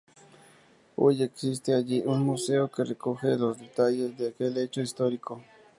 Hoy 0.95 1.21
existe 1.21 1.75
allí 1.75 2.01
un 2.03 2.21
museo 2.23 2.71
que 2.71 2.83
recoge 2.83 3.37
los 3.37 3.59
detalles 3.59 4.17
de 4.17 4.29
aquel 4.29 4.57
hecho 4.57 4.81
histórico. 4.81 5.43